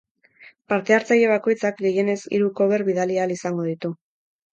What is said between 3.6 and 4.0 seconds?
ditu.